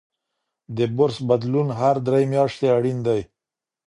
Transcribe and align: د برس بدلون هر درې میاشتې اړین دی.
د 0.77 0.79
برس 0.97 1.17
بدلون 1.29 1.67
هر 1.79 1.95
درې 2.07 2.23
میاشتې 2.33 2.67
اړین 2.77 2.97
دی. 3.07 3.21